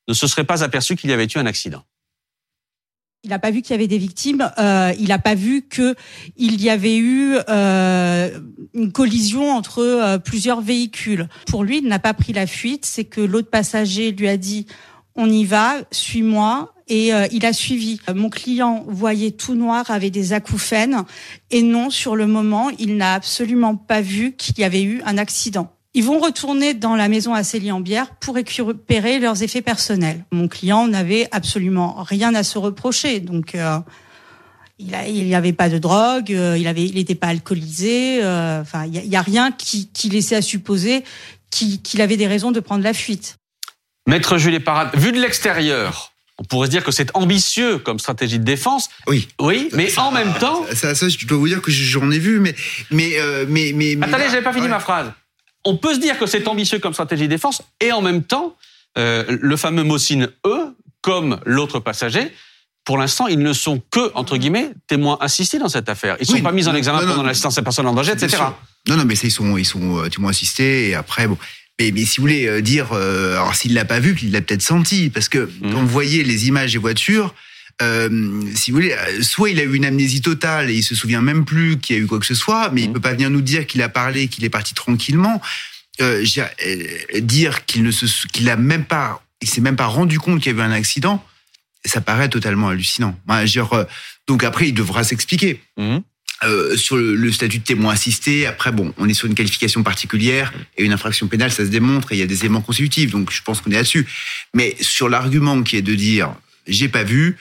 ne 0.09 0.15
se 0.15 0.27
serait 0.27 0.45
pas 0.45 0.65
aperçu 0.65 0.97
qu'il 0.97 1.11
y 1.11 1.13
avait 1.13 1.27
eu 1.27 1.39
un 1.39 1.47
accident. 1.47 1.83
Il 3.23 3.31
n'a 3.31 3.39
pas 3.39 3.51
vu 3.51 3.63
qu'il 3.63 3.71
y 3.73 3.75
avait 3.75 3.89
des 3.89 3.99
victimes. 3.99 4.51
Euh, 4.59 4.93
il 4.99 5.09
n'a 5.09 5.19
pas 5.19 5.35
vu 5.35 5.63
que 5.63 5.95
il 6.37 6.61
y 6.61 6.69
avait 6.69 6.99
eu 6.99 7.37
une 8.75 8.93
collision 8.93 9.51
entre 9.51 10.19
plusieurs 10.19 10.61
véhicules. 10.61 11.29
Pour 11.47 11.65
lui, 11.65 11.79
il 11.79 11.89
n'a 11.89 11.99
pas 11.99 12.13
pris 12.13 12.35
la 12.35 12.47
fuite. 12.47 12.85
C'est 12.85 13.05
que 13.05 13.23
l'autre 13.23 13.49
passager 13.49 14.13
lui 14.13 14.29
a 14.29 14.37
dit 14.37 14.67
"On 15.15 15.29
y 15.31 15.45
va, 15.45 15.77
suis-moi." 15.91 16.74
Et 16.89 17.15
euh, 17.15 17.27
il 17.33 17.47
a 17.47 17.53
suivi. 17.53 17.99
Mon 18.15 18.29
client 18.29 18.85
voyait 18.87 19.31
tout 19.31 19.55
noir, 19.55 19.91
avait 19.91 20.11
des 20.11 20.33
acouphènes, 20.33 21.05
et 21.51 21.63
non, 21.63 21.91
sur 21.91 22.17
le 22.17 22.27
moment, 22.27 22.71
il 22.79 22.97
n'a 22.97 23.15
absolument 23.15 23.77
pas 23.77 24.01
vu 24.01 24.33
qu'il 24.33 24.59
y 24.59 24.65
avait 24.65 24.83
eu 24.83 25.01
un 25.05 25.19
accident. 25.19 25.71
Ils 25.97 26.03
vont 26.03 26.19
retourner 26.19 26.75
dans 26.75 26.97
la 26.97 27.09
maison 27.09 27.35
à 27.35 27.45
Célie-en-Bière 27.45 28.17
pour 28.17 28.35
récupérer 28.35 29.21
leurs 29.21 29.45
effets 29.45 29.63
personnels. 29.63 30.25
Mon 30.33 30.49
client 30.49 30.89
n'avait 30.89 31.29
absolument 31.31 32.03
rien 32.03 32.35
à 32.35 32.43
se 32.43 32.59
reprocher, 32.59 33.21
donc 33.21 33.55
euh, 33.55 33.79
il 34.81 34.89
n'y 35.25 35.35
avait 35.37 35.53
pas 35.53 35.69
de 35.69 35.79
drogue, 35.79 36.33
euh, 36.33 36.59
il 36.59 36.95
n'était 36.95 37.15
pas 37.15 37.29
alcoolisé. 37.29 38.25
Euh, 38.25 38.61
enfin, 38.61 38.87
il 38.87 39.07
y, 39.07 39.17
a 39.17 39.23
rien 39.23 39.53
qui, 39.53 39.89
qui 39.93 40.09
laissait 40.09 40.35
à 40.35 40.43
supposer 40.43 41.05
qu'il 41.51 42.01
avait 42.01 42.17
des 42.17 42.27
raisons 42.27 42.51
de 42.51 42.59
prendre 42.59 42.83
la 42.83 42.93
fuite. 42.93 43.37
Maître 44.09 44.37
Julie 44.37 44.59
Parade, 44.59 44.91
vu 44.97 45.13
de 45.13 45.21
l'extérieur, 45.21 46.13
on 46.39 46.45
pourrait 46.45 46.67
se 46.67 46.71
dire 46.73 46.85
que 46.85 46.91
c'est 46.93 47.11
ambitieux 47.15 47.79
comme 47.79 47.99
stratégie 47.99 48.39
de 48.39 48.45
défense. 48.45 48.89
Oui. 49.07 49.29
Oui, 49.41 49.69
mais 49.73 49.97
en 49.99 50.11
même 50.11 50.35
temps. 50.35 50.65
Ça, 50.75 50.95
ça, 50.95 51.09
je 51.09 51.27
dois 51.27 51.39
vous 51.39 51.49
dire 51.49 51.63
que 51.63 51.71
j'en 51.71 52.11
ai 52.11 52.19
vu, 52.19 52.41
mais, 52.41 52.55
mais, 52.91 53.17
mais, 53.49 53.73
mais. 53.75 53.97
Attendez, 54.03 54.25
j'avais 54.25 54.43
pas 54.43 54.53
fini 54.53 54.69
ma 54.69 54.81
phrase 54.81 55.13
on 55.65 55.77
peut 55.77 55.95
se 55.95 55.99
dire 55.99 56.19
que 56.19 56.27
c'est 56.27 56.47
ambitieux 56.47 56.79
comme 56.79 56.93
stratégie 56.93 57.25
de 57.25 57.29
défense, 57.29 57.63
et 57.81 57.93
en 57.93 58.03
même 58.03 58.23
temps, 58.23 58.55
euh, 58.99 59.25
le 59.41 59.57
fameux 59.57 59.83
Mossine 59.83 60.29
E, 60.47 60.75
comme 61.01 61.41
l'autre 61.45 61.81
passager, 61.81 62.33
pour 62.85 62.99
l'instant, 62.99 63.27
ils 63.27 63.39
ne 63.39 63.53
sont 63.55 63.83
que, 63.91 64.13
entre 64.15 64.37
guillemets, 64.37 64.71
témoins 64.87 65.17
assistés 65.21 65.59
dans 65.59 65.71
cette 65.71 65.89
affaire. 65.89 66.17
Ils 66.21 66.31
ne 66.31 66.37
sont 66.37 66.43
pas 66.43 66.53
mis 66.53 66.69
en 66.69 66.75
examen 66.75 67.01
pendant 67.01 67.23
l'assistance 67.23 67.57
à 67.57 67.63
personne 67.63 67.87
en 67.87 67.95
danger, 67.95 68.13
etc. 68.13 68.43
Non, 68.87 68.97
non, 68.99 69.05
mais 69.07 69.15
ils 69.15 69.31
sont, 69.31 69.57
ils 69.57 69.65
sont 69.65 70.05
euh, 70.05 70.09
témoins 70.11 70.31
assistés, 70.31 70.91
et 70.91 70.95
après, 70.95 71.27
bon. 71.27 71.39
Mais, 71.81 71.91
mais 71.93 72.05
si 72.05 72.19
vous 72.19 72.23
voulez 72.23 72.47
euh, 72.47 72.61
dire, 72.61 72.93
alors 72.93 73.55
s'il 73.55 73.75
l'a 73.75 73.85
pas 73.85 74.01
vu, 74.01 74.15
qu'il 74.15 74.33
l'a 74.33 74.41
peut-être 74.41 74.63
senti, 74.63 75.11
parce 75.11 75.29
que 75.29 75.39
mmh. 75.39 75.73
quand 75.73 75.81
vous 75.81 75.89
voyez 75.89 76.23
les 76.23 76.49
images 76.49 76.73
des 76.73 76.79
voitures, 76.79 77.35
euh, 77.83 78.43
si 78.55 78.71
vous 78.71 78.77
voulez, 78.77 78.93
euh, 78.93 79.23
soit 79.23 79.51
il 79.51 79.59
a 79.59 79.65
eu 79.65 79.75
une 79.75 79.85
amnésie 79.85 80.21
totale 80.21 80.71
et 80.71 80.75
il 80.75 80.83
se 80.83 80.95
souvient 80.95 81.21
même 81.21 81.45
plus 81.45 81.79
qu'il 81.79 81.97
y 81.97 81.99
a 81.99 82.03
eu 82.03 82.07
quoi 82.07 82.21
que 82.21 82.27
ce 82.27 82.35
soit, 82.35 82.71
mais 82.71 82.83
il 82.83 82.91
mmh. 82.91 82.93
peut 82.93 83.01
pas 83.01 83.13
venir 83.13 83.31
nous 83.31 83.41
dire 83.41 83.67
qu'il 83.67 83.83
a 83.83 83.89
parlé, 83.89 84.29
qu'il 84.29 84.45
est 84.45 84.51
parti 84.51 84.75
tranquillement. 84.75 85.41
Euh, 86.01 86.25
euh 86.67 87.21
dire 87.21 87.65
qu'il 87.67 87.83
ne 87.83 87.91
se, 87.91 88.27
qu'il 88.29 88.49
a 88.49 88.57
même 88.57 88.85
pas, 88.85 89.23
il 89.43 89.49
s'est 89.49 89.61
même 89.61 89.77
pas 89.77 89.87
rendu 89.87 90.19
compte 90.19 90.41
qu'il 90.41 90.53
y 90.53 90.55
avait 90.55 90.69
un 90.69 90.73
accident, 90.73 91.25
ça 91.85 92.01
paraît 92.01 92.29
totalement 92.29 92.69
hallucinant. 92.69 93.19
Genre, 93.45 93.85
donc 94.27 94.45
après, 94.45 94.69
il 94.69 94.73
devra 94.73 95.05
s'expliquer. 95.05 95.61
Mmh. 95.77 95.99
Euh, 96.45 96.77
sur 96.77 96.97
le, 96.97 97.15
le, 97.15 97.33
statut 97.33 97.59
de 97.59 97.65
témoin 97.65 97.93
assisté, 97.93 98.47
après, 98.47 98.73
bon, 98.73 98.93
on 98.99 99.09
est 99.09 99.15
sur 99.15 99.27
une 99.27 99.35
qualification 99.35 99.83
particulière 99.83 100.53
et 100.77 100.85
une 100.85 100.93
infraction 100.93 101.27
pénale, 101.27 101.51
ça 101.51 101.65
se 101.65 101.71
démontre 101.71 102.13
et 102.13 102.17
il 102.17 102.19
y 102.19 102.23
a 102.23 102.27
des 102.27 102.41
éléments 102.41 102.61
consécutifs, 102.61 103.11
donc 103.11 103.31
je 103.31 103.43
pense 103.43 103.61
qu'on 103.61 103.71
est 103.71 103.75
là-dessus. 103.75 104.07
Mais 104.53 104.77
sur 104.81 105.09
l'argument 105.09 105.63
qui 105.63 105.77
est 105.77 105.83
de 105.83 105.95
dire, 105.95 106.35
j'ai 106.67 106.89
pas 106.89 107.05
vu, 107.05 107.37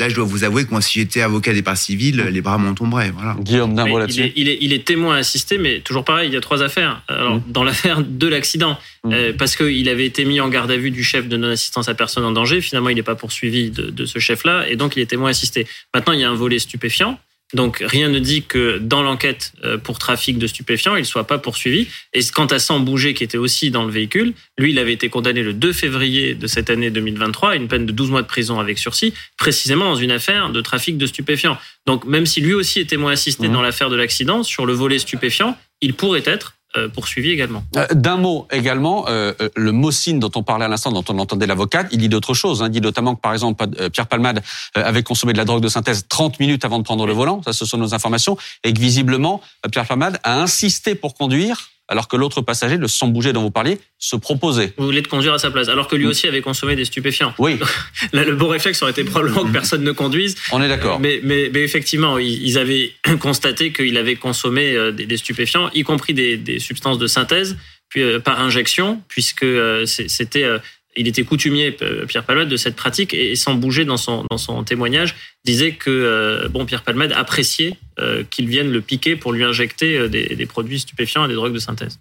Là, 0.00 0.08
je 0.08 0.14
dois 0.14 0.24
vous 0.24 0.44
avouer 0.44 0.64
que 0.64 0.70
moi, 0.70 0.80
si 0.80 0.98
j'étais 0.98 1.20
avocat 1.20 1.52
des 1.52 1.60
parts 1.60 1.76
civiles, 1.76 2.22
les 2.32 2.40
bras 2.40 2.56
m'en 2.56 2.72
tomberaient. 2.72 3.10
Voilà. 3.10 3.36
Guillaume 3.38 3.76
là-dessus. 3.76 4.32
Il, 4.34 4.48
il, 4.48 4.72
est 4.72 4.86
témoin 4.86 5.16
assisté, 5.16 5.58
mais 5.58 5.80
toujours 5.80 6.04
pareil, 6.04 6.30
il 6.30 6.32
y 6.32 6.38
a 6.38 6.40
trois 6.40 6.62
affaires. 6.62 7.02
Alors, 7.06 7.36
mmh. 7.36 7.42
dans 7.48 7.64
l'affaire 7.64 8.02
de 8.02 8.26
l'accident, 8.26 8.78
mmh. 9.04 9.12
euh, 9.12 9.32
parce 9.36 9.56
qu'il 9.56 9.86
avait 9.90 10.06
été 10.06 10.24
mis 10.24 10.40
en 10.40 10.48
garde 10.48 10.70
à 10.70 10.78
vue 10.78 10.90
du 10.90 11.04
chef 11.04 11.28
de 11.28 11.36
non-assistance 11.36 11.90
à 11.90 11.94
personne 11.94 12.24
en 12.24 12.32
danger, 12.32 12.62
finalement, 12.62 12.88
il 12.88 12.94
n'est 12.94 13.02
pas 13.02 13.14
poursuivi 13.14 13.70
de, 13.70 13.90
de 13.90 14.06
ce 14.06 14.18
chef-là, 14.18 14.66
et 14.70 14.76
donc 14.76 14.96
il 14.96 15.00
est 15.00 15.06
témoin 15.06 15.28
assisté. 15.28 15.66
Maintenant, 15.92 16.14
il 16.14 16.20
y 16.20 16.24
a 16.24 16.30
un 16.30 16.34
volet 16.34 16.58
stupéfiant. 16.58 17.20
Donc 17.54 17.82
rien 17.84 18.08
ne 18.08 18.18
dit 18.18 18.42
que 18.42 18.78
dans 18.78 19.02
l'enquête 19.02 19.52
euh, 19.64 19.78
pour 19.78 19.98
trafic 19.98 20.38
de 20.38 20.46
stupéfiants, 20.46 20.96
il 20.96 21.00
ne 21.00 21.06
soit 21.06 21.26
pas 21.26 21.38
poursuivi. 21.38 21.88
Et 22.12 22.20
quant 22.32 22.46
à 22.46 22.58
Sam 22.58 22.84
Bouger, 22.84 23.14
qui 23.14 23.24
était 23.24 23.38
aussi 23.38 23.70
dans 23.70 23.84
le 23.84 23.90
véhicule, 23.90 24.34
lui, 24.58 24.70
il 24.70 24.78
avait 24.78 24.92
été 24.92 25.08
condamné 25.08 25.42
le 25.42 25.52
2 25.52 25.72
février 25.72 26.34
de 26.34 26.46
cette 26.46 26.70
année 26.70 26.90
2023 26.90 27.50
à 27.50 27.56
une 27.56 27.68
peine 27.68 27.86
de 27.86 27.92
12 27.92 28.10
mois 28.10 28.22
de 28.22 28.26
prison 28.26 28.60
avec 28.60 28.78
sursis, 28.78 29.14
précisément 29.36 29.86
dans 29.86 29.96
une 29.96 30.12
affaire 30.12 30.50
de 30.50 30.60
trafic 30.60 30.96
de 30.96 31.06
stupéfiants. 31.06 31.58
Donc 31.86 32.04
même 32.04 32.26
si 32.26 32.40
lui 32.40 32.54
aussi 32.54 32.80
est 32.80 32.86
témoin 32.86 33.12
assisté 33.12 33.48
mmh. 33.48 33.52
dans 33.52 33.62
l'affaire 33.62 33.90
de 33.90 33.96
l'accident, 33.96 34.42
sur 34.42 34.66
le 34.66 34.72
volet 34.72 34.98
stupéfiant, 34.98 35.58
il 35.80 35.94
pourrait 35.94 36.22
être 36.24 36.54
poursuivi 36.94 37.30
également. 37.30 37.64
Euh, 37.76 37.86
d'un 37.92 38.16
mot 38.16 38.46
également, 38.50 39.06
euh, 39.08 39.32
le 39.56 39.72
Mossine 39.72 40.20
dont 40.20 40.30
on 40.34 40.42
parlait 40.42 40.64
à 40.64 40.68
l'instant, 40.68 40.92
dont 40.92 41.04
on 41.08 41.18
entendait 41.18 41.46
l'avocate, 41.46 41.88
il 41.90 41.98
dit 41.98 42.08
d'autres 42.08 42.34
choses. 42.34 42.62
Hein. 42.62 42.66
Il 42.66 42.72
dit 42.72 42.80
notamment 42.80 43.14
que 43.14 43.20
par 43.20 43.32
exemple 43.32 43.66
Pierre 43.90 44.06
Palmade 44.06 44.42
avait 44.74 45.02
consommé 45.02 45.32
de 45.32 45.38
la 45.38 45.44
drogue 45.44 45.62
de 45.62 45.68
synthèse 45.68 46.06
30 46.08 46.40
minutes 46.40 46.64
avant 46.64 46.78
de 46.78 46.84
prendre 46.84 47.06
le 47.06 47.12
volant, 47.12 47.42
ça 47.42 47.52
ce 47.52 47.64
sont 47.64 47.78
nos 47.78 47.94
informations, 47.94 48.36
et 48.64 48.72
que 48.72 48.80
visiblement 48.80 49.40
Pierre 49.70 49.86
Palmade 49.86 50.18
a 50.22 50.40
insisté 50.40 50.94
pour 50.94 51.14
conduire 51.14 51.70
alors 51.90 52.06
que 52.08 52.16
l'autre 52.16 52.40
passager, 52.40 52.76
le 52.76 52.88
sans 52.88 53.08
bouger 53.08 53.32
dont 53.32 53.42
vous 53.42 53.50
parliez, 53.50 53.78
se 53.98 54.14
proposait. 54.14 54.72
Vous 54.78 54.86
voulez 54.86 55.02
te 55.02 55.08
conduire 55.08 55.34
à 55.34 55.38
sa 55.38 55.50
place, 55.50 55.68
alors 55.68 55.88
que 55.88 55.96
lui 55.96 56.06
aussi 56.06 56.28
avait 56.28 56.40
consommé 56.40 56.76
des 56.76 56.84
stupéfiants. 56.84 57.34
Oui. 57.38 57.58
Là, 58.12 58.24
le 58.24 58.36
beau 58.36 58.46
réflexe 58.46 58.80
aurait 58.80 58.92
été 58.92 59.02
probablement 59.02 59.44
que 59.44 59.52
personne 59.52 59.82
ne 59.82 59.90
conduise. 59.90 60.36
On 60.52 60.62
est 60.62 60.68
d'accord. 60.68 61.00
Mais, 61.00 61.20
mais, 61.24 61.50
mais, 61.52 61.62
effectivement, 61.62 62.16
ils 62.18 62.58
avaient 62.58 62.92
constaté 63.20 63.72
qu'il 63.72 63.98
avait 63.98 64.14
consommé 64.14 64.72
euh, 64.74 64.92
des, 64.92 65.16
stupéfiants, 65.16 65.68
y 65.74 65.82
compris 65.82 66.14
des, 66.14 66.36
des 66.36 66.60
substances 66.60 66.98
de 66.98 67.08
synthèse, 67.08 67.56
puis, 67.88 68.02
euh, 68.02 68.20
par 68.20 68.40
injection, 68.40 69.02
puisque 69.08 69.42
euh, 69.42 69.84
c'était 69.84 70.46
il 71.00 71.08
était 71.08 71.24
coutumier, 71.24 71.76
Pierre 72.06 72.24
Palmade, 72.24 72.48
de 72.48 72.56
cette 72.56 72.76
pratique 72.76 73.14
et 73.14 73.34
sans 73.34 73.54
bouger 73.54 73.84
dans 73.84 73.96
son, 73.96 74.24
dans 74.30 74.38
son 74.38 74.62
témoignage, 74.64 75.16
disait 75.44 75.72
que 75.72 76.46
bon, 76.48 76.66
Pierre 76.66 76.82
Palmade 76.82 77.12
appréciait 77.12 77.76
qu'il 78.30 78.48
vienne 78.48 78.70
le 78.70 78.80
piquer 78.80 79.16
pour 79.16 79.32
lui 79.32 79.42
injecter 79.42 80.08
des, 80.08 80.36
des 80.36 80.46
produits 80.46 80.78
stupéfiants 80.78 81.24
et 81.24 81.28
des 81.28 81.34
drogues 81.34 81.54
de 81.54 81.58
synthèse. 81.58 81.98